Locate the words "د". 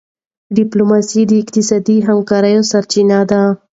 1.27-1.31